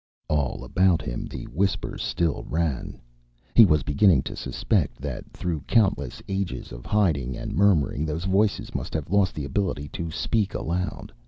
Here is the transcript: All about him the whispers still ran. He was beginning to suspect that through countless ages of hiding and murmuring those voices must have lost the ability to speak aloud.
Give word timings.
All 0.29 0.63
about 0.63 1.03
him 1.03 1.27
the 1.27 1.43
whispers 1.45 2.01
still 2.01 2.43
ran. 2.49 2.99
He 3.53 3.67
was 3.67 3.83
beginning 3.83 4.23
to 4.23 4.35
suspect 4.35 4.97
that 4.99 5.31
through 5.31 5.61
countless 5.67 6.23
ages 6.27 6.71
of 6.71 6.87
hiding 6.87 7.37
and 7.37 7.53
murmuring 7.53 8.05
those 8.07 8.25
voices 8.25 8.73
must 8.73 8.95
have 8.95 9.11
lost 9.11 9.35
the 9.35 9.45
ability 9.45 9.89
to 9.89 10.09
speak 10.09 10.55
aloud. 10.55 11.13